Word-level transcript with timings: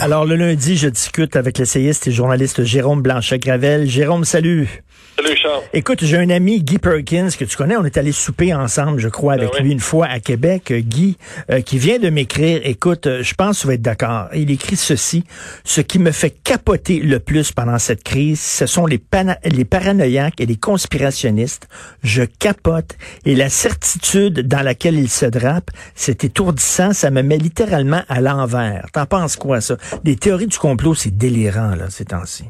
Alors 0.00 0.24
le 0.24 0.36
lundi, 0.36 0.76
je 0.76 0.88
discute 0.88 1.34
avec 1.34 1.58
l'essayiste 1.58 2.06
et 2.06 2.12
journaliste 2.12 2.62
Jérôme 2.62 3.02
Blanchet-Gravel. 3.02 3.88
Jérôme, 3.88 4.24
salut. 4.24 4.82
Salut 5.16 5.36
Charles. 5.36 5.62
Écoute, 5.72 6.04
j'ai 6.04 6.16
un 6.16 6.30
ami, 6.30 6.62
Guy 6.62 6.78
Perkins, 6.78 7.28
que 7.36 7.44
tu 7.44 7.56
connais. 7.56 7.76
On 7.76 7.84
est 7.84 7.96
allé 7.96 8.12
souper 8.12 8.54
ensemble, 8.54 9.00
je 9.00 9.08
crois, 9.08 9.32
avec 9.32 9.48
Ben 9.50 9.56
oui. 9.58 9.64
lui 9.64 9.72
une 9.72 9.80
fois 9.80 10.06
à 10.06 10.20
Québec. 10.20 10.70
Euh, 10.70 10.78
Guy, 10.78 11.16
euh, 11.50 11.60
qui 11.60 11.78
vient 11.78 11.98
de 11.98 12.08
m'écrire, 12.08 12.60
écoute, 12.62 13.08
euh, 13.08 13.22
je 13.24 13.34
pense 13.34 13.56
que 13.56 13.62
tu 13.62 13.66
vas 13.66 13.74
être 13.74 13.82
d'accord. 13.82 14.28
Il 14.32 14.52
écrit 14.52 14.76
ceci. 14.76 15.24
Ce 15.64 15.80
qui 15.80 15.98
me 15.98 16.12
fait 16.12 16.30
capoter 16.30 17.00
le 17.00 17.18
plus 17.18 17.50
pendant 17.50 17.78
cette 17.80 18.04
crise, 18.04 18.40
ce 18.40 18.66
sont 18.66 18.86
les, 18.86 19.02
les 19.44 19.64
paranoïaques 19.64 20.40
et 20.40 20.46
les 20.46 20.56
conspirationnistes. 20.56 21.66
Je 22.04 22.22
capote. 22.22 22.96
Et 23.24 23.34
la 23.34 23.48
certitude 23.48 24.46
dans 24.46 24.62
laquelle 24.62 24.94
ils 24.94 25.10
se 25.10 25.26
drapent, 25.26 25.70
c'est 25.96 26.22
étourdissant. 26.22 26.92
Ça 26.92 27.10
me 27.10 27.22
met 27.22 27.38
littéralement 27.38 28.02
à 28.08 28.20
l'envers. 28.20 28.86
T'en 28.92 29.06
penses 29.06 29.34
quoi, 29.34 29.60
ça? 29.60 29.76
Les 30.04 30.16
théories 30.16 30.46
du 30.46 30.58
complot, 30.58 30.94
c'est 30.94 31.16
délirant, 31.16 31.74
là, 31.76 31.88
ces 31.90 32.04
temps-ci. 32.04 32.44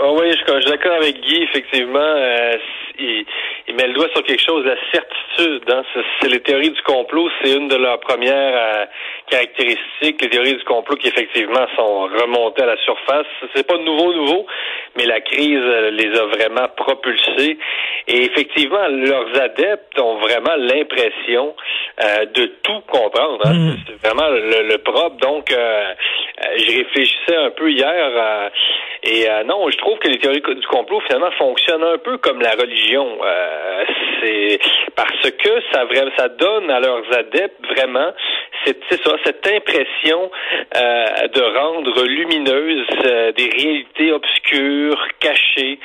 Oh 0.00 0.16
oui, 0.20 0.30
je, 0.30 0.54
je 0.54 0.60
suis 0.60 0.70
d'accord 0.70 0.92
avec 0.92 1.20
Guy, 1.20 1.42
effectivement. 1.42 1.98
euh, 1.98 2.56
il, 3.00 3.24
il 3.66 3.74
met 3.74 3.88
le 3.88 3.94
doigt 3.94 4.08
sur 4.14 4.22
quelque 4.22 4.42
chose, 4.42 4.64
la 4.64 4.76
certitude. 4.92 5.64
Hein, 5.70 5.82
c'est, 6.20 6.28
les 6.28 6.40
théories 6.40 6.70
du 6.70 6.80
complot, 6.82 7.28
c'est 7.42 7.52
une 7.52 7.68
de 7.68 7.76
leurs 7.76 8.00
premières 8.00 8.54
euh, 8.54 8.86
caractéristiques, 9.28 10.22
les 10.22 10.30
théories 10.30 10.56
du 10.56 10.64
complot 10.64 10.96
qui 10.96 11.08
effectivement 11.08 11.66
sont 11.76 12.02
remontées 12.04 12.62
à 12.62 12.66
la 12.66 12.76
surface. 12.78 13.26
C'est 13.54 13.66
pas 13.66 13.76
nouveau, 13.78 14.14
nouveau, 14.14 14.46
mais 14.96 15.04
la 15.04 15.20
crise 15.20 15.60
euh, 15.62 15.90
les 15.90 16.16
a 16.18 16.24
vraiment 16.26 16.68
propulsés. 16.76 17.58
Et 18.06 18.24
effectivement, 18.24 18.86
leurs 18.88 19.38
adeptes 19.40 19.98
ont 19.98 20.18
vraiment 20.18 20.56
l'impression 20.56 21.54
de 22.34 22.46
tout 22.62 22.80
comprendre. 22.90 23.44
hein. 23.46 23.52
Mm. 23.52 23.76
C'est 23.86 24.06
vraiment 24.08 24.28
le, 24.30 24.68
le 24.68 24.78
propre. 24.78 25.16
Donc, 25.16 25.52
je 26.56 26.78
réfléchissais 26.78 27.36
un 27.36 27.50
peu 27.50 27.70
hier 27.70 27.92
euh, 27.94 28.48
et 29.02 29.28
euh, 29.28 29.44
non, 29.44 29.70
je 29.70 29.76
trouve 29.78 29.98
que 29.98 30.08
les 30.08 30.18
théories 30.18 30.40
du 30.42 30.66
complot 30.66 31.00
finalement 31.06 31.30
fonctionnent 31.32 31.84
un 31.84 31.98
peu 31.98 32.18
comme 32.18 32.40
la 32.40 32.52
religion. 32.52 33.06
Euh, 33.22 33.84
c'est 34.20 34.58
parce 34.96 35.30
que 35.30 35.60
ça 35.72 35.84
ça 36.16 36.28
donne 36.28 36.70
à 36.70 36.80
leurs 36.80 37.04
adeptes 37.16 37.64
vraiment 37.74 38.12
c'est 38.64 39.02
ça 39.04 39.16
cette 39.24 39.46
impression 39.46 40.30
euh, 40.76 41.28
de 41.28 41.58
rendre 41.58 42.04
lumineuses 42.04 42.86
euh, 43.04 43.32
des 43.32 43.48
réalités 43.50 44.12
obscures, 44.12 45.06
cachées. 45.20 45.78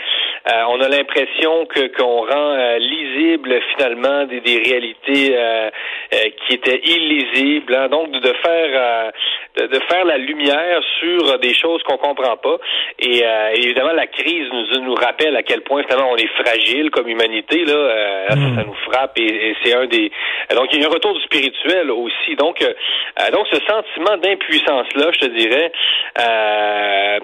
Euh, 0.51 0.63
on 0.69 0.81
a 0.81 0.89
l'impression 0.89 1.65
que 1.67 1.87
qu'on 1.95 2.25
rend 2.25 2.53
euh, 2.57 2.77
lisible 2.79 3.59
finalement 3.75 4.25
des, 4.25 4.41
des 4.41 4.57
réalités 4.57 5.35
euh, 5.37 5.69
euh, 6.13 6.17
qui 6.47 6.55
étaient 6.55 6.81
illisibles. 6.83 7.75
hein. 7.75 7.87
Donc 7.89 8.11
de, 8.11 8.33
faire 8.43 8.71
euh, 8.73 9.11
de, 9.57 9.67
de 9.67 9.79
faire 9.89 10.05
la 10.05 10.17
lumière 10.17 10.81
sur 10.99 11.39
des 11.39 11.53
choses 11.53 11.81
qu'on 11.83 11.97
comprend 11.97 12.37
pas. 12.37 12.57
Et 12.99 13.21
euh, 13.25 13.49
évidemment, 13.55 13.93
la 13.93 14.07
crise 14.07 14.47
nous, 14.51 14.81
nous 14.81 14.95
rappelle 14.95 15.35
à 15.35 15.43
quel 15.43 15.61
point 15.61 15.83
finalement 15.83 16.11
on 16.11 16.15
est 16.17 16.31
fragile 16.43 16.89
comme 16.91 17.07
humanité. 17.07 17.65
Là, 17.65 17.73
Euh, 17.73 18.27
ça, 18.29 18.35
Mm. 18.35 18.55
ça 18.55 18.63
nous 18.63 18.73
frappe 18.91 19.17
et, 19.19 19.49
et 19.49 19.55
c'est 19.63 19.73
un 19.75 19.85
des. 19.85 20.11
Donc 20.55 20.67
il 20.73 20.81
y 20.81 20.83
a 20.83 20.87
un 20.87 20.91
retour 20.91 21.13
du 21.13 21.21
spirituel 21.21 21.91
aussi. 21.91 22.35
Donc 22.37 22.61
euh, 22.61 22.73
euh, 23.19 23.31
donc 23.31 23.45
ce 23.51 23.59
sentiment 23.67 24.17
d'impuissance 24.17 24.87
là, 24.95 25.07
je 25.13 25.19
te 25.19 25.29
dirais, 25.37 25.71
euh, 26.19 27.19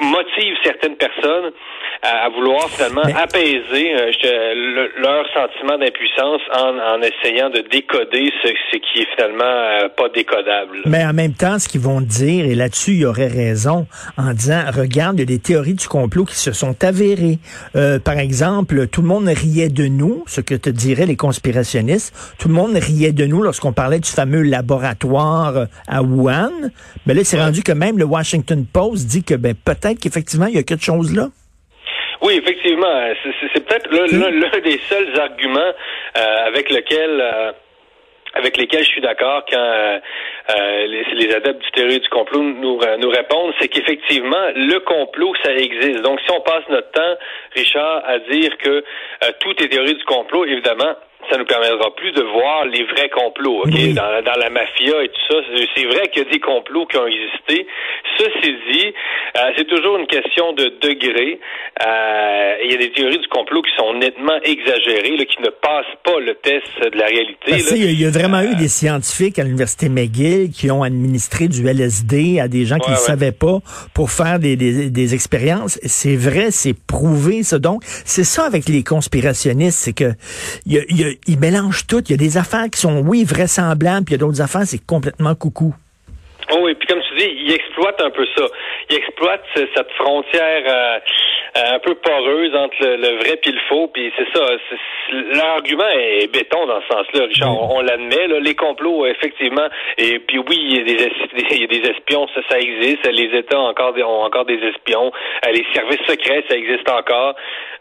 motive 0.00 0.54
certaines 0.64 0.96
personnes 0.96 1.52
à, 2.02 2.24
à 2.26 2.28
vouloir 2.28 2.68
finalement 2.70 3.02
Mais- 3.06 3.14
apaiser 3.14 3.94
euh, 3.94 4.12
je- 4.12 4.54
le- 4.54 4.92
leur 4.98 5.26
sentiment 5.32 5.78
d'impuissance 5.78 6.40
en, 6.52 6.78
en 6.78 7.00
essayant 7.02 7.50
de 7.50 7.60
décoder 7.60 8.32
ce, 8.42 8.48
ce 8.72 8.76
qui 8.78 9.00
est 9.02 9.08
finalement 9.16 9.88
pas 9.96 10.08
décodable. 10.10 10.82
Mais 10.86 11.04
en 11.04 11.12
même 11.12 11.34
temps, 11.34 11.58
ce 11.58 11.68
qu'ils 11.74 11.80
vont 11.80 12.00
dire, 12.00 12.44
et 12.44 12.54
là-dessus, 12.54 12.92
il 12.92 12.98
y 13.00 13.04
aurait 13.04 13.26
raison, 13.26 13.88
en 14.16 14.32
disant, 14.32 14.62
regarde, 14.72 15.16
il 15.16 15.20
y 15.20 15.22
a 15.24 15.26
des 15.26 15.40
théories 15.40 15.74
du 15.74 15.88
complot 15.88 16.24
qui 16.24 16.36
se 16.36 16.52
sont 16.52 16.76
avérées. 16.84 17.40
Euh, 17.74 17.98
par 17.98 18.16
exemple, 18.20 18.86
tout 18.86 19.02
le 19.02 19.08
monde 19.08 19.26
riait 19.26 19.70
de 19.70 19.88
nous, 19.88 20.22
ce 20.28 20.40
que 20.40 20.54
te 20.54 20.70
diraient 20.70 21.06
les 21.06 21.16
conspirationnistes. 21.16 22.14
Tout 22.38 22.46
le 22.46 22.54
monde 22.54 22.76
riait 22.76 23.10
de 23.10 23.26
nous 23.26 23.42
lorsqu'on 23.42 23.72
parlait 23.72 23.98
du 23.98 24.08
fameux 24.08 24.42
laboratoire 24.42 25.56
euh, 25.56 25.64
à 25.88 26.00
Wuhan. 26.04 26.52
Mais 27.06 27.14
là, 27.14 27.24
c'est 27.24 27.40
rendu 27.40 27.64
que 27.64 27.72
même 27.72 27.98
le 27.98 28.04
Washington 28.04 28.64
Post 28.72 29.08
dit 29.08 29.24
que 29.24 29.34
ben, 29.34 29.54
peut-être 29.56 29.98
qu'effectivement, 29.98 30.46
il 30.46 30.54
y 30.54 30.58
a 30.58 30.62
quelque 30.62 30.84
chose 30.84 31.12
là. 31.12 31.26
Oui, 32.22 32.34
effectivement, 32.40 32.86
c'est- 33.52 33.60
peut-être 33.66 33.90
l'un 33.90 34.06
l'un- 34.18 34.30
l'un 34.30 34.60
des 34.62 34.78
seuls 34.88 35.18
arguments 35.20 35.58
euh, 36.16 36.46
avec 36.46 36.70
lequel 36.70 37.10
euh, 37.20 37.52
avec 38.44 38.58
lesquels 38.58 38.84
je 38.84 38.90
suis 38.90 39.00
d'accord 39.00 39.42
quand 39.50 39.56
euh, 39.56 39.98
euh, 40.50 40.86
les, 41.14 41.34
adeptes 41.34 41.62
du 41.62 41.70
théorie 41.70 41.98
du 41.98 42.08
complot 42.10 42.42
nous, 42.42 42.78
euh, 42.82 42.98
nous 42.98 43.08
répondent, 43.08 43.54
c'est 43.58 43.68
qu'effectivement, 43.68 44.50
le 44.54 44.80
complot, 44.80 45.32
ça 45.42 45.54
existe. 45.54 46.02
Donc, 46.02 46.20
si 46.20 46.30
on 46.30 46.42
passe 46.42 46.68
notre 46.68 46.90
temps, 46.90 47.16
Richard, 47.56 48.02
à 48.04 48.18
dire 48.18 48.54
que 48.58 48.68
euh, 48.68 48.82
tout 49.40 49.62
est 49.62 49.68
théorie 49.68 49.94
du 49.94 50.04
complot, 50.04 50.44
évidemment, 50.44 50.94
ça 51.30 51.36
nous 51.38 51.44
permettra 51.44 51.94
plus 51.96 52.12
de 52.12 52.22
voir 52.22 52.64
les 52.66 52.84
vrais 52.84 53.08
complots, 53.10 53.62
ok, 53.64 53.70
Oui. 53.72 53.92
dans, 53.94 54.22
dans 54.22 54.38
la 54.38 54.50
mafia 54.50 55.02
et 55.02 55.08
tout 55.08 55.20
ça. 55.30 55.36
C'est- 55.74 55.84
vrai 55.84 56.08
qu'il 56.08 56.22
y 56.24 56.26
a 56.26 56.30
des 56.30 56.40
complots 56.40 56.86
qui 56.86 56.96
ont 56.96 57.06
existé. 57.06 57.66
Ceci 58.18 58.54
dit, 58.72 58.86
euh, 59.36 59.40
c'est 59.56 59.66
toujours 59.68 59.98
une 59.98 60.06
question 60.06 60.52
de 60.54 60.72
degré. 60.80 61.38
Euh, 61.86 62.54
Il 62.64 62.70
y 62.72 62.74
a 62.74 62.78
des 62.78 62.92
théories 62.92 63.18
du 63.18 63.28
complot 63.28 63.60
qui 63.62 63.70
sont 63.76 63.92
nettement 63.94 64.38
exagérées, 64.42 65.16
là, 65.16 65.24
qui 65.26 65.40
ne 65.42 65.50
passent 65.50 65.84
pas 66.04 66.18
le 66.20 66.34
test 66.36 66.64
de 66.80 66.96
la 66.98 67.06
réalité. 67.06 67.50
Là. 67.50 67.56
il 67.72 67.84
y 67.84 67.86
a- 67.86 67.90
il 67.90 68.00
y 68.00 68.06
a 68.06 68.10
vraiment 68.10 68.40
eu 68.42 68.54
des 68.56 68.68
scientifiques 68.68 69.38
à 69.38 69.42
l'université 69.44 69.88
McGill 69.88 70.50
qui 70.50 70.70
ont 70.70 70.82
administré 70.82 71.48
du 71.48 71.66
LSD 71.66 72.40
à 72.40 72.48
des 72.48 72.64
gens 72.64 72.78
qui 72.78 72.90
ne 72.90 72.94
Ouais, 72.94 73.00
ouais. 73.00 73.06
savaient 73.06 73.32
pas 73.32 73.58
pour 73.94 74.10
faire 74.10 74.38
des, 74.38 74.56
des, 74.56 74.88
des 74.90 75.14
expériences. 75.14 75.78
C'est 75.84 76.16
vrai, 76.16 76.50
c'est 76.50 76.74
prouvé, 76.86 77.42
ça. 77.42 77.58
Donc, 77.58 77.82
c'est 77.84 78.24
ça 78.24 78.44
avec 78.46 78.68
les 78.68 78.82
conspirationnistes, 78.82 79.78
c'est 79.78 79.92
que 79.94 80.12
il 80.66 80.72
y 80.74 80.78
a- 80.78 80.84
il 80.88 81.00
y 81.00 81.04
a- 81.04 81.13
ils 81.26 81.38
mélangent 81.38 81.86
tout. 81.86 82.02
Il 82.08 82.10
y 82.10 82.14
a 82.14 82.16
des 82.16 82.36
affaires 82.36 82.66
qui 82.70 82.80
sont, 82.80 83.00
oui, 83.06 83.24
vraisemblables, 83.24 84.04
puis 84.04 84.14
il 84.14 84.18
y 84.18 84.22
a 84.22 84.26
d'autres 84.26 84.40
affaires, 84.42 84.62
c'est 84.66 84.84
complètement 84.84 85.34
coucou. 85.34 85.74
Oh 86.52 86.60
oui, 86.62 86.74
puis 86.74 86.86
comme 86.86 87.00
tu 87.00 87.16
dis, 87.16 87.30
ils 87.46 87.52
exploitent 87.52 88.00
un 88.02 88.10
peu 88.10 88.26
ça. 88.36 88.44
Ils 88.90 88.96
exploitent 88.96 89.44
ce- 89.54 89.66
cette 89.74 89.90
frontière 89.96 90.62
euh, 90.66 90.98
un 91.56 91.78
peu 91.78 91.94
poreuse 91.94 92.54
entre 92.56 92.76
le, 92.84 92.96
le 92.96 93.16
vrai 93.18 93.36
puis 93.40 93.52
le 93.52 93.60
faux. 93.68 93.88
Puis 93.88 94.12
c'est 94.18 94.26
ça. 94.36 94.46
c'est- 94.68 94.76
c'est- 94.76 95.36
Leur 95.36 95.46
argument 95.50 95.88
est 95.96 96.32
béton 96.32 96.66
dans 96.66 96.80
ce 96.82 96.86
sens-là, 96.88 97.26
Richard. 97.26 97.50
On, 97.70 97.76
on 97.76 97.80
l'admet. 97.80 98.26
là, 98.26 98.40
Les 98.40 98.54
complots, 98.54 99.06
effectivement. 99.06 99.68
Et 99.98 100.18
puis 100.20 100.38
oui, 100.38 100.56
il 100.60 100.76
y 100.78 100.80
a 100.80 100.84
des, 100.84 101.12
il 101.52 101.60
y 101.60 101.64
a 101.64 101.66
des 101.66 101.90
espions, 101.90 102.26
ça, 102.34 102.40
ça 102.48 102.58
existe. 102.58 103.06
Les 103.10 103.38
États 103.38 103.60
ont 103.60 103.66
encore 103.68 103.92
des, 103.92 104.02
ont 104.02 104.22
encore 104.22 104.44
des 104.46 104.58
espions. 104.66 105.12
Euh, 105.46 105.52
Les 105.52 105.64
services 105.74 106.00
secrets, 106.08 106.42
ça 106.48 106.56
existe 106.56 106.88
encore. 106.90 107.34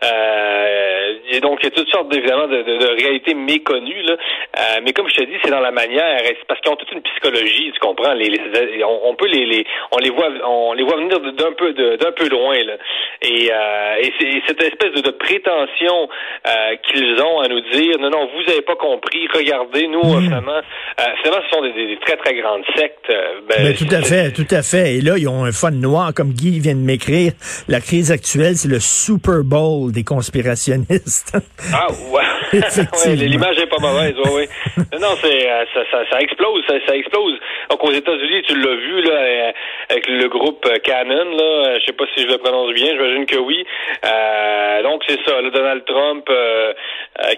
Euh, 0.03 1.13
et 1.31 1.40
donc 1.40 1.59
il 1.61 1.66
y 1.66 1.67
a 1.67 1.72
toutes 1.72 1.90
sortes 1.90 2.13
évidemment 2.16 2.47
de, 2.47 2.61
de, 2.61 2.78
de 2.78 2.88
réalités 3.01 3.34
méconnues. 3.34 4.01
Là. 4.03 4.13
Euh, 4.59 4.61
mais 4.84 4.91
comme 4.94 5.09
je 5.09 5.16
te 5.16 5.23
dis, 5.23 5.38
c'est 5.44 5.51
dans 5.51 5.59
la 5.61 5.72
manière. 5.72 6.17
parce 6.47 6.59
qu'ils 6.61 6.72
ont 6.72 6.75
toute 6.75 6.91
une 6.91 7.01
psychologie, 7.01 7.72
tu 7.73 7.79
comprends? 7.79 8.13
Les, 8.13 8.25
les- 8.29 8.84
on, 8.84 9.09
on 9.09 9.16
peut 9.16 9.28
les, 9.28 9.45
les, 9.45 9.66
on 9.91 9.97
les 9.97 10.09
voit, 10.09 10.29
on 10.45 10.73
les 10.73 10.84
voit 10.84 10.97
venir 10.97 11.19
d'un 11.19 11.51
peu, 11.53 11.73
d'un 11.73 12.11
peu 12.11 12.28
loin. 12.29 12.55
Là. 12.63 12.73
Et, 13.22 13.51
euh, 13.51 13.59
et, 14.01 14.12
c'est, 14.19 14.25
et 14.28 14.41
cette 14.47 14.62
espèce 14.62 14.94
de, 14.94 15.01
de 15.01 15.12
prétention 15.12 16.09
euh, 16.47 16.75
qu'ils 16.88 17.19
ont 17.22 17.40
à 17.41 17.47
nous 17.47 17.62
dire, 17.72 17.97
non, 18.00 18.09
non, 18.09 18.28
vous 18.34 18.51
avez 18.51 18.62
pas 18.62 18.75
compris. 18.75 19.28
Regardez, 19.34 19.88
nous 19.88 20.01
Mm. 20.03 20.16
euh, 20.18 20.22
finalement, 20.22 20.51
euh, 20.53 21.03
finalement, 21.22 21.44
ce 21.50 21.56
sont 21.56 21.62
des, 21.63 21.97
très 22.06 22.18
très 22.18 22.34
grandes 22.35 22.63
sectes. 22.75 23.09
euh, 23.09 23.41
ben, 23.47 23.63
Ben, 23.63 23.75
tout 23.75 23.94
à 23.96 24.02
fait, 24.02 24.31
tout 24.31 24.47
à 24.52 24.62
fait. 24.62 24.96
Et 24.96 25.02
là, 25.02 25.18
ils 25.18 25.28
ont 25.28 25.44
un 25.46 25.52
fun 25.52 25.72
noir, 25.72 26.13
comme 26.13 26.31
Guy 26.34 26.59
vient 26.59 26.75
de 26.75 26.79
m'écrire. 26.79 27.31
La 27.68 27.79
crise 27.79 28.12
actuelle, 28.12 28.56
c'est 28.56 28.68
le 28.68 28.79
Super 28.79 29.44
Bowl 29.44 29.91
des 29.91 30.03
conspirationnistes. 30.03 31.38
Ah 31.73 31.88
ouais. 32.12 32.22
Ouais 32.53 33.16
l'image 33.16 33.58
est 33.58 33.68
pas 33.68 33.80
mauvaise, 33.80 34.16
oui, 34.25 34.47
oui. 34.78 34.84
Non, 35.02 35.16
c'est 35.22 35.50
euh, 35.50 35.66
ça, 35.74 35.81
ça, 35.91 36.03
ça 36.12 36.22
explose, 36.22 36.64
ça, 36.68 36.75
ça 36.86 36.96
explose. 36.96 37.40
Donc 37.69 37.84
aux 37.84 37.91
États-Unis, 37.91 38.44
tu 38.47 38.56
l'as 38.56 38.75
vu 38.75 39.02
là 39.02 39.14
euh, 39.14 39.52
avec 39.90 40.08
le 40.08 40.28
groupe 40.30 40.66
euh, 40.66 40.78
Canon, 40.80 41.35
là, 41.35 41.79
je 41.79 41.85
sais 41.85 41.94
pas 41.94 42.05
si 42.16 42.23
je 42.23 42.28
le 42.28 42.38
prononce 42.38 42.73
bien, 42.73 42.88
j'imagine 42.91 43.26
que 43.26 43.38
oui. 43.38 43.66
Euh, 44.05 44.84
donc 44.84 45.03
c'est 45.08 45.20
ça, 45.26 45.41
le 45.41 45.52
Donald 45.52 45.84
Trump 45.85 46.26
euh, 46.29 46.73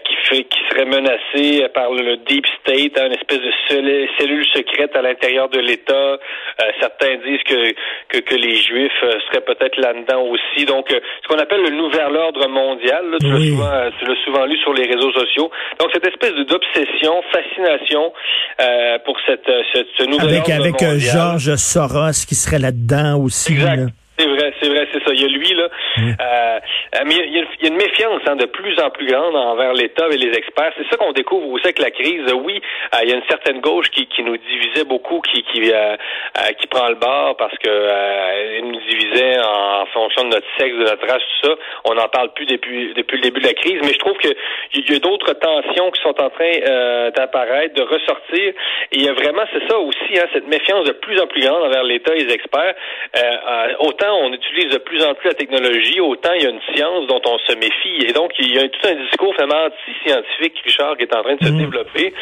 qui 0.05 0.15
fait 0.29 0.43
qui 0.43 0.59
serait 0.69 0.85
menacé 0.85 1.67
par 1.73 1.91
le, 1.91 2.17
deep 2.27 2.45
state, 2.61 2.97
hein, 2.97 3.07
une 3.07 3.13
espèce 3.13 3.39
de 3.39 3.51
cellule, 4.17 4.45
secrète 4.53 4.95
à 4.95 5.01
l'intérieur 5.01 5.49
de 5.49 5.59
l'État. 5.59 5.93
Euh, 5.93 6.17
certains 6.79 7.15
disent 7.25 7.43
que, 7.45 7.73
que 8.09 8.19
que 8.19 8.35
les 8.35 8.55
Juifs 8.55 8.91
euh, 9.03 9.19
seraient 9.27 9.43
peut-être 9.43 9.77
là-dedans 9.77 10.21
aussi. 10.23 10.65
Donc 10.65 10.91
euh, 10.91 10.99
ce 11.23 11.27
qu'on 11.27 11.39
appelle 11.39 11.61
le 11.61 11.75
nouvel 11.75 12.15
ordre 12.15 12.47
mondial, 12.47 13.09
là, 13.11 13.17
tu 13.19 13.27
l'as 13.27 13.35
Oui. 13.35 13.49
souvent 13.49 13.73
euh, 13.73 13.89
souvent 14.23 14.45
lu 14.45 14.57
sur 14.59 14.73
les 14.73 14.85
réseaux 14.85 15.11
sociaux. 15.11 15.51
Donc 15.79 15.89
cette 15.93 16.07
espèce 16.07 16.33
d'obsession, 16.47 17.21
fascination 17.31 18.13
euh, 18.61 18.97
pour 19.05 19.17
cette, 19.27 19.47
euh, 19.49 19.61
ce, 19.97 20.03
nouvel 20.05 20.27
avec 20.27 20.49
ordre 20.49 20.61
avec 20.61 20.81
euh, 20.81 20.91
mondial. 20.93 21.39
George 21.39 21.55
Soros 21.57 22.25
qui 22.27 22.35
serait 22.35 22.59
là-dedans 22.59 23.19
aussi. 23.21 23.53
Exact. 23.53 23.75
là. 23.75 23.85
C'est 24.17 24.27
vrai, 24.27 24.53
c'est 24.61 24.69
vrai, 24.69 24.87
c'est 24.93 25.03
ça. 25.03 25.11
Il 25.13 25.21
y 25.21 25.25
a 25.25 25.27
lui 25.27 25.53
là 25.53 25.55
Là. 25.55 25.67
Euh, 26.21 26.59
mais 27.05 27.15
il 27.15 27.33
y, 27.33 27.39
a 27.39 27.67
une 27.67 27.75
méfiance 27.75 28.21
hein, 28.27 28.35
de 28.35 28.45
plus 28.45 28.79
en 28.79 28.89
plus 28.89 29.05
grande 29.07 29.35
envers 29.35 29.73
l'État 29.73 30.07
et 30.11 30.17
les 30.17 30.31
experts. 30.37 30.71
C'est 30.77 30.89
ça 30.89 30.97
qu'on 30.97 31.11
découvre 31.11 31.47
aussi 31.49 31.65
avec 31.65 31.79
la 31.79 31.91
crise. 31.91 32.21
Oui, 32.33 32.61
il 33.03 33.09
y 33.09 33.13
a 33.13 33.15
une 33.15 33.27
certaine 33.29 33.61
gauche 33.61 33.89
qui, 33.91 34.07
qui 34.07 34.23
nous 34.23 34.37
divisait 34.37 34.85
beaucoup, 34.85 35.21
qui 35.21 35.43
qui, 35.43 35.61
qui 35.61 36.67
prend 36.67 36.89
le 36.89 36.95
bord 36.95 37.35
parce 37.37 37.57
que 37.57 37.69
elle 37.69 38.65
nous 38.65 38.79
divisait 38.89 39.37
en 39.39 39.85
fonction 39.87 40.23
de 40.23 40.29
notre 40.29 40.47
sexe, 40.57 40.75
de 40.75 40.83
notre 40.83 41.07
race, 41.07 41.21
tout 41.41 41.49
ça. 41.49 41.55
On 41.85 41.95
n'en 41.95 42.07
parle 42.07 42.33
plus 42.33 42.45
depuis 42.45 42.93
depuis 42.93 43.17
le 43.17 43.21
début 43.21 43.41
de 43.41 43.47
la 43.47 43.53
crise. 43.53 43.79
Mais 43.83 43.93
je 43.93 43.99
trouve 43.99 44.17
que 44.17 44.29
il 44.73 44.89
y 44.89 44.95
a 44.95 44.99
d'autres 44.99 45.33
tensions 45.33 45.91
qui 45.91 46.01
sont 46.01 46.21
en 46.21 46.29
train 46.29 47.11
d'apparaître, 47.15 47.75
de 47.75 47.83
ressortir. 47.83 48.53
Et 48.91 48.97
il 48.97 49.03
y 49.03 49.09
a 49.09 49.13
vraiment, 49.13 49.43
c'est 49.53 49.67
ça 49.69 49.77
aussi, 49.79 50.17
hein, 50.17 50.25
cette 50.33 50.47
méfiance 50.47 50.85
de 50.85 50.93
plus 50.93 51.19
en 51.19 51.27
plus 51.27 51.41
grande 51.41 51.63
envers 51.63 51.83
l'État 51.83 52.13
et 52.15 52.23
les 52.23 52.33
experts. 52.33 52.75
Euh, 53.15 53.21
euh, 53.21 53.73
autant 54.05 54.17
on 54.23 54.33
utilise 54.33 54.71
de 54.71 54.77
plus 54.77 55.03
en 55.03 55.13
plus 55.13 55.29
la 55.29 55.33
technologie, 55.33 55.99
autant 55.99 56.33
il 56.33 56.43
y 56.43 56.45
a 56.45 56.49
une 56.49 56.61
science 56.73 57.07
dont 57.07 57.21
on 57.25 57.37
se 57.39 57.55
méfie. 57.55 58.05
Et 58.07 58.13
donc, 58.13 58.31
il 58.39 58.53
y 58.53 58.59
a 58.59 58.67
tout 58.67 58.87
un 58.87 58.95
discours 58.95 59.33
vraiment 59.33 59.65
anti-scientifique, 59.65 60.61
Richard, 60.63 60.97
qui 60.97 61.03
est 61.03 61.15
en 61.15 61.23
train 61.23 61.35
de 61.35 61.43
se 61.43 61.51
mmh. 61.51 61.57
développer, 61.57 62.13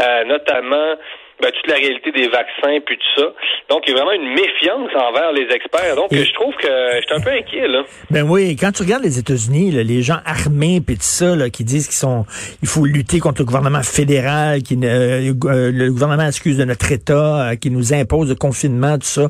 euh, 0.00 0.24
notamment 0.24 0.96
ben, 1.42 1.50
toute 1.50 1.66
la 1.66 1.74
réalité 1.74 2.12
des 2.12 2.28
vaccins 2.28 2.78
puis 2.86 2.96
tout 2.96 3.20
ça. 3.20 3.26
Donc, 3.68 3.82
il 3.86 3.90
y 3.90 3.92
a 3.92 3.96
vraiment 3.96 4.12
une 4.12 4.32
méfiance 4.32 4.90
envers 4.94 5.32
les 5.32 5.48
experts. 5.54 5.96
Donc, 5.96 6.08
je 6.12 6.32
trouve 6.34 6.54
que 6.54 6.68
je 6.68 7.02
suis 7.04 7.14
un 7.14 7.20
peu 7.20 7.30
inquiet, 7.30 7.66
là. 7.66 7.82
Ben 8.10 8.22
oui, 8.22 8.56
quand 8.56 8.70
tu 8.72 8.82
regardes 8.82 9.02
les 9.02 9.18
États-Unis, 9.18 9.72
les 9.72 10.02
gens 10.02 10.18
armés 10.24 10.80
puis 10.80 10.96
tout 10.96 11.02
ça, 11.02 11.34
là, 11.34 11.50
qui 11.50 11.64
disent 11.64 11.86
qu'ils 11.86 11.96
sont, 11.96 12.24
il 12.62 12.68
faut 12.68 12.84
lutter 12.84 13.18
contre 13.18 13.40
le 13.40 13.46
gouvernement 13.46 13.82
fédéral, 13.82 14.62
qui 14.62 14.78
euh, 14.84 15.32
le 15.72 15.90
gouvernement, 15.90 16.26
excuse, 16.26 16.58
de 16.58 16.64
notre 16.64 16.90
État, 16.92 17.50
euh, 17.50 17.56
qui 17.56 17.70
nous 17.70 17.92
impose 17.92 18.28
le 18.28 18.34
confinement, 18.34 18.98
tout 18.98 19.06
ça. 19.06 19.28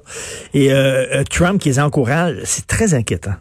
Et 0.54 0.72
euh, 0.72 1.22
Trump 1.30 1.60
qui 1.60 1.68
les 1.70 1.80
encourage, 1.80 2.36
c'est 2.44 2.66
très 2.66 2.94
inquiétant. 2.94 3.34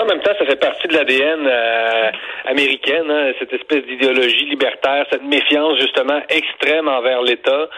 Ça 0.00 0.06
en 0.06 0.08
même 0.08 0.22
temps, 0.22 0.32
ça 0.38 0.46
fait 0.46 0.56
partie 0.56 0.88
de 0.88 0.94
l'ADN 0.94 1.46
euh, 1.46 2.10
américaine, 2.46 3.10
hein, 3.10 3.32
cette 3.38 3.52
espèce 3.52 3.84
d'idéologie 3.84 4.46
libertaire, 4.46 5.04
cette 5.12 5.24
méfiance 5.24 5.78
justement 5.78 6.22
extrême 6.30 6.88
envers 6.88 7.20
l'État. 7.20 7.68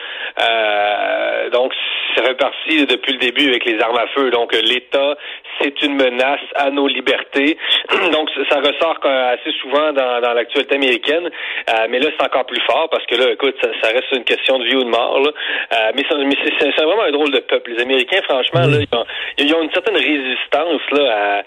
Euh, 0.41 1.51
donc, 1.51 1.73
ça 2.15 2.23
fait 2.23 2.37
partie 2.37 2.87
depuis 2.87 3.15
le 3.15 3.19
début 3.19 3.49
avec 3.49 3.65
les 3.65 3.81
armes 3.81 3.99
à 3.99 4.07
feu. 4.15 4.31
Donc, 4.31 4.53
l'État, 4.53 5.17
c'est 5.61 5.83
une 5.83 5.97
menace 5.97 6.41
à 6.55 6.71
nos 6.71 6.87
libertés. 6.87 7.59
Donc, 8.13 8.31
ça 8.49 8.61
ressort 8.61 8.99
assez 9.05 9.51
souvent 9.61 9.93
dans, 9.93 10.21
dans 10.21 10.33
l'actualité 10.33 10.77
américaine. 10.77 11.29
Euh, 11.71 11.87
mais 11.91 11.99
là, 11.99 12.11
c'est 12.17 12.25
encore 12.25 12.47
plus 12.47 12.61
fort 12.71 12.89
parce 12.91 13.05
que 13.07 13.17
là, 13.17 13.33
écoute, 13.33 13.57
ça, 13.61 13.89
reste 13.89 14.13
une 14.13 14.25
question 14.25 14.59
de 14.59 14.65
vie 14.65 14.77
ou 14.77 14.85
de 14.85 14.91
mort. 14.91 15.21
Là. 15.21 15.31
Euh, 15.73 15.93
mais, 15.95 16.05
mais 16.25 16.37
c'est 16.59 16.83
vraiment 16.83 17.03
un 17.03 17.11
drôle 17.11 17.31
de 17.31 17.41
peuple. 17.41 17.73
Les 17.73 17.83
Américains, 17.83 18.21
franchement, 18.29 18.61
là, 18.61 18.79
ils 18.79 18.97
ont, 18.97 19.05
ils 19.39 19.55
ont, 19.55 19.63
une 19.63 19.73
certaine 19.73 19.97
résistance 19.97 20.83
là 20.93 21.39
à, 21.41 21.43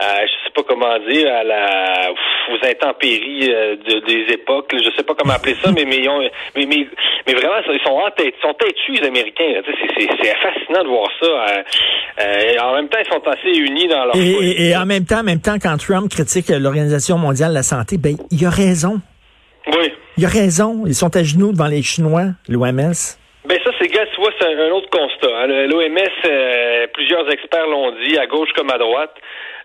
je 0.00 0.44
sais 0.44 0.52
pas 0.54 0.62
comment 0.66 0.98
dire, 1.00 1.28
à 1.32 1.44
la 1.44 2.10
aux 2.50 2.66
intempéries 2.66 3.50
euh, 3.52 3.76
de, 3.76 4.00
des 4.06 4.32
époques. 4.32 4.72
Je 4.72 4.90
sais 4.96 5.02
pas 5.02 5.14
comment 5.14 5.34
appeler 5.34 5.56
ça, 5.62 5.70
mais 5.72 5.84
mais, 5.84 6.00
mais, 6.56 6.86
mais, 7.26 7.34
vraiment, 7.34 7.56
ils 7.68 7.80
sont 7.84 7.94
en 7.94 8.10
tête, 8.10 8.34
ils 8.38 8.42
sont 8.42 8.54
têtus 8.54 8.92
les 8.92 9.06
Américains. 9.06 9.62
C'est 9.96 10.36
fascinant 10.36 10.84
de 10.84 10.88
voir 10.88 11.08
ça. 11.20 11.26
Euh, 12.20 12.58
en 12.60 12.74
même 12.76 12.88
temps, 12.88 12.98
ils 13.04 13.12
sont 13.12 13.26
assez 13.26 13.58
unis 13.58 13.88
dans 13.88 14.04
leur. 14.06 14.16
Et, 14.16 14.68
et, 14.68 14.76
en 14.76 14.86
même 14.86 15.04
temps, 15.04 15.20
en 15.20 15.24
même 15.24 15.40
temps, 15.40 15.56
quand 15.60 15.76
Trump 15.78 16.10
critique 16.10 16.48
l'Organisation 16.48 17.18
mondiale 17.18 17.50
de 17.50 17.54
la 17.54 17.62
santé, 17.62 17.96
ben 17.98 18.16
il 18.30 18.44
a 18.46 18.50
raison. 18.50 19.00
Oui. 19.68 19.92
Il 20.16 20.24
a 20.24 20.28
raison. 20.28 20.84
Ils 20.86 20.94
sont 20.94 21.14
à 21.16 21.22
genoux 21.22 21.52
devant 21.52 21.66
les 21.66 21.82
Chinois, 21.82 22.32
l'OMS. 22.48 23.18
Ben 23.48 23.58
ça, 23.64 23.70
c'est, 23.80 23.88
gars, 23.88 24.04
tu 24.14 24.20
vois, 24.20 24.30
c'est 24.38 24.46
un 24.46 24.70
autre 24.72 24.90
constat. 24.90 25.28
Hein. 25.34 25.46
L'OMS, 25.68 25.96
euh, 26.26 26.86
plusieurs 26.98 27.30
experts 27.30 27.68
l'ont 27.68 27.92
dit, 28.02 28.18
à 28.18 28.26
gauche 28.26 28.52
comme 28.56 28.70
à 28.70 28.78
droite. 28.78 29.14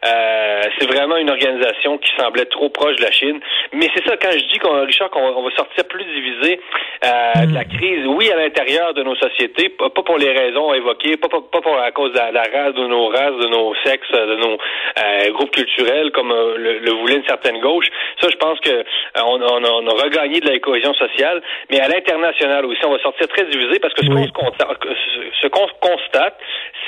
Euh, 0.06 0.62
c'est 0.78 0.88
vraiment 0.88 1.16
une 1.18 1.30
organisation 1.30 1.98
qui 1.98 2.12
semblait 2.18 2.46
trop 2.46 2.70
proche 2.70 2.98
de 2.98 3.02
la 3.02 3.12
Chine. 3.12 3.40
Mais 3.72 3.88
c'est 3.96 4.06
ça, 4.06 4.18
quand 4.18 4.32
je 4.32 4.46
dis, 4.52 4.60
qu'on, 4.60 4.86
Richard, 4.86 5.10
qu'on 5.10 5.42
va 5.42 5.52
sortir 5.56 5.86
plus 5.86 6.04
divisé 6.04 6.60
euh, 7.06 7.46
de 7.46 7.54
la 7.54 7.64
crise, 7.64 8.06
oui, 8.08 8.30
à 8.30 8.36
l'intérieur 8.36 8.94
de 8.94 9.02
nos 9.02 9.16
sociétés, 9.16 9.70
pas, 9.70 9.90
pour 9.90 10.18
les 10.18 10.32
raisons 10.32 10.74
évoquées, 10.74 11.18
pas, 11.18 11.30
pas, 11.30 11.62
pour 11.62 11.80
à 11.80 11.92
cause 11.92 12.12
de 12.12 12.18
la, 12.18 12.44
race, 12.44 12.76
de 12.76 12.86
nos 12.86 13.08
races, 13.08 13.38
de 13.40 13.48
nos 13.48 13.74
sexes, 13.86 14.12
de 14.12 14.36
nos 14.36 14.58
euh, 14.58 15.32
groupes 15.32 15.52
culturels, 15.52 16.12
comme 16.12 16.32
euh, 16.32 16.58
le, 16.58 16.92
voulait 16.92 17.16
une 17.16 17.26
certaine 17.26 17.60
gauche. 17.62 17.88
Ça, 18.22 18.28
je 18.30 18.36
pense 18.36 18.60
que 18.60 18.70
euh, 18.70 18.84
on, 19.26 19.42
on, 19.42 19.64
on, 19.64 19.88
a 19.88 20.04
regagné 20.04 20.42
de 20.42 20.50
la 20.50 20.60
cohésion 20.60 20.94
sociale, 20.94 21.42
mais 21.72 21.80
à 21.80 21.88
l'international 21.88 22.66
aussi, 22.66 22.86
on 22.86 22.92
va 22.92 23.00
sortir 23.00 23.28
très 23.30 23.46
divisé 23.46 23.80
parce 23.80 23.94
que 23.94 24.04
ce 24.04 25.48
qu'on 25.48 25.68
constate, 25.80 26.38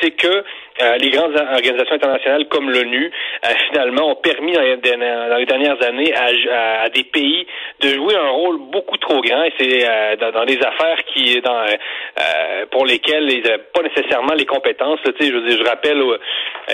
c'est 0.01 0.11
que 0.11 0.34
euh, 0.81 0.97
les 0.97 1.09
grandes 1.09 1.35
organisations 1.35 1.95
internationales 1.95 2.47
comme 2.49 2.69
l'ONU, 2.69 3.11
euh, 3.45 3.49
finalement, 3.69 4.11
ont 4.11 4.15
permis 4.15 4.53
dans 4.53 4.61
les, 4.61 5.45
dernières 5.45 5.81
années 5.83 6.13
à, 6.13 6.89
des 6.89 7.03
pays 7.03 7.45
de 7.81 7.89
jouer 7.89 8.15
un 8.15 8.29
rôle 8.29 8.59
beaucoup 8.71 8.97
trop 8.97 9.21
grand. 9.21 9.43
Et 9.43 9.53
c'est 9.57 9.87
euh, 9.87 10.15
dans, 10.31 10.45
des 10.45 10.57
affaires 10.57 10.97
qui, 11.13 11.39
dans, 11.41 11.65
pour 12.71 12.85
lesquelles 12.85 13.29
ils 13.31 13.43
n'avaient 13.43 13.63
pas 13.73 13.81
nécessairement 13.83 14.33
les 14.33 14.45
compétences. 14.45 14.99
Là, 15.05 15.11
je, 15.19 15.25
je 15.25 15.63
rappelle 15.63 16.01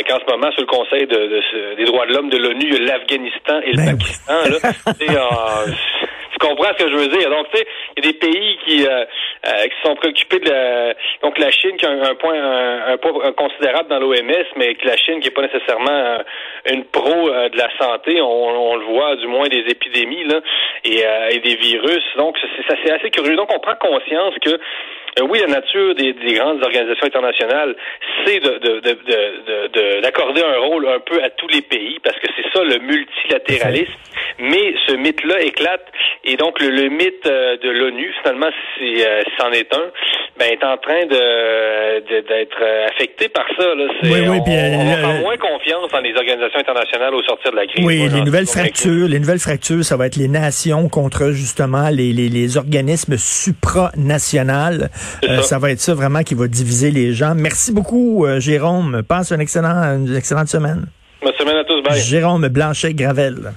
qu'en 0.07 0.19
ce 0.19 0.31
moment, 0.31 0.51
sur 0.51 0.61
le 0.61 0.67
Conseil 0.67 1.07
de, 1.07 1.75
des 1.75 1.85
droits 1.85 2.05
de 2.05 2.13
l'homme 2.13 2.29
de 2.29 2.37
l'ONU, 2.37 2.61
il 2.61 2.73
y 2.73 2.89
a 2.89 2.97
l'Afghanistan 2.97 3.61
et 3.63 3.71
le 3.71 3.77
ben 3.77 3.97
Pakistan. 3.97 4.33
Là, 4.49 5.65
comprends 6.41 6.71
ce 6.77 6.83
que 6.83 6.91
je 6.91 6.95
veux 6.95 7.07
dire. 7.07 7.29
Donc, 7.29 7.47
tu 7.51 7.57
sais, 7.57 7.67
il 7.95 8.03
y 8.03 8.07
a 8.07 8.11
des 8.11 8.17
pays 8.17 8.57
qui, 8.65 8.85
euh, 8.85 9.05
euh, 9.47 9.63
qui 9.63 9.87
sont 9.87 9.95
préoccupés 9.95 10.39
de 10.39 10.49
la, 10.49 10.93
donc 11.21 11.37
la 11.37 11.51
Chine 11.51 11.77
qui 11.77 11.85
a 11.85 11.91
un, 11.91 12.15
point 12.15 12.35
un, 12.35 12.97
poids 12.97 13.31
considérable 13.33 13.89
dans 13.89 13.99
l'OMS, 13.99 14.45
mais 14.55 14.75
que 14.75 14.87
la 14.87 14.97
Chine 14.97 15.19
qui 15.19 15.27
est 15.27 15.31
pas 15.31 15.43
nécessairement 15.43 15.91
euh, 15.91 16.17
une 16.71 16.85
pro 16.85 17.29
de 17.29 17.57
la 17.57 17.69
santé, 17.77 18.21
on, 18.21 18.75
le 18.75 18.85
voit 18.85 19.15
du 19.15 19.27
moins 19.27 19.47
des 19.47 19.63
épidémies 19.67 20.23
là 20.25 20.41
et, 20.83 21.03
et 21.31 21.39
des 21.39 21.55
virus. 21.55 22.03
Donc, 22.17 22.37
c'est 22.67 22.91
assez 22.91 23.09
curieux. 23.09 23.35
Donc, 23.35 23.49
on 23.53 23.59
prend 23.59 23.75
conscience 23.75 24.33
que 24.41 24.59
euh, 25.19 25.27
oui, 25.29 25.39
la 25.39 25.47
nature 25.47 25.93
des, 25.95 26.13
grandes 26.33 26.63
organisations 26.63 27.05
internationales, 27.05 27.75
c'est 28.25 28.39
d'accorder 28.39 30.41
de, 30.41 30.45
de, 30.45 30.53
un 30.53 30.59
rôle 30.59 30.87
un 30.87 30.99
peu 30.99 31.21
à 31.21 31.29
tous 31.31 31.47
les 31.49 31.61
pays, 31.61 31.99
parce 32.03 32.17
que 32.17 32.27
c'est 32.35 32.49
ça 32.53 32.63
le 32.63 32.79
multilatéralisme. 32.79 33.93
Mais 34.39 34.73
ce 34.87 34.95
mythe-là 34.95 35.41
éclate, 35.41 35.85
et 36.23 36.37
donc 36.37 36.59
le, 36.59 36.89
mythe 36.89 37.25
euh, 37.25 37.57
de 37.57 37.69
l'ONU, 37.69 38.13
finalement, 38.21 38.49
si 38.77 39.03
euh, 39.03 39.21
c'en 39.37 39.51
est 39.51 39.73
un, 39.73 39.91
ben, 40.37 40.51
est 40.51 40.63
en 40.63 40.77
train 40.77 41.05
d'être 41.07 42.63
affecté 42.87 43.29
par 43.29 43.45
ça. 43.57 43.75
Là. 43.75 43.85
Oui, 44.03 44.09
oui, 44.27 44.39
on, 44.45 45.09
on, 45.09 45.21
moins 45.21 45.37
confiance 45.37 45.91
dans 45.91 45.99
les 45.99 46.13
organisations 46.15 46.59
internationales 46.59 47.13
au 47.13 47.23
sortir 47.23 47.51
de 47.51 47.57
la 47.57 47.67
crise. 47.67 47.85
Oui, 47.85 48.07
les 48.13 48.21
nouvelles 48.21 48.47
fractures, 48.47 49.07
les 49.07 49.19
nouvelles 49.19 49.39
fractures, 49.39 49.83
ça 49.83 49.97
va 49.97 50.07
être 50.07 50.15
les 50.15 50.27
nations 50.27 50.89
contre 50.89 51.31
justement 51.31 51.89
les, 51.89 52.13
les, 52.13 52.29
les 52.29 52.57
organismes 52.57 53.17
supranationaux. 53.17 54.85
Euh, 55.23 55.41
ça. 55.41 55.59
va 55.59 55.71
être 55.71 55.79
ça 55.79 55.93
vraiment 55.93 56.23
qui 56.23 56.35
va 56.35 56.47
diviser 56.47 56.91
les 56.91 57.13
gens. 57.13 57.33
Merci 57.35 57.73
beaucoup, 57.73 58.25
euh, 58.25 58.39
Jérôme. 58.39 59.03
Passe 59.07 59.31
une, 59.31 59.41
excellente, 59.41 60.07
une 60.07 60.15
excellente 60.15 60.47
semaine. 60.47 60.85
Bonne 61.21 61.33
semaine 61.33 61.57
à 61.57 61.63
tous. 61.63 61.81
Bye. 61.81 61.99
Jérôme 61.99 62.47
Blanchet-Gravel. 62.47 63.53